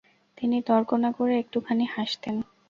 তিনি 0.37 0.57
তর্ক 0.67 0.89
না 1.03 1.09
করে 1.17 1.33
একটুখানি 1.37 1.85
হাসতেন। 1.95 2.35